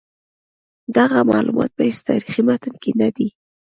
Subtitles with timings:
[0.97, 3.27] دغه معلومات په هیڅ تاریخي متن کې نه دي.